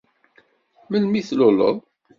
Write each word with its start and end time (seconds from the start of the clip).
Melmi 0.89 1.21
tluleḍ? 1.29 1.77